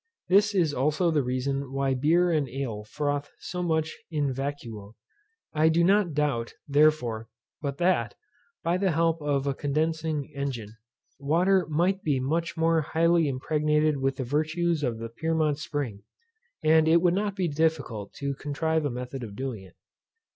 [0.29, 4.95] This is also the reason why beer and ale froth so much in vacuo.
[5.53, 7.29] I do not doubt, therefore,
[7.61, 8.15] but that,
[8.63, 10.73] by the help of a condensing engine,
[11.19, 16.01] water might be much more highly impregnated with the virtues of the Pyrmont spring;
[16.63, 19.75] and it would not be difficult to contrive a method of doing it.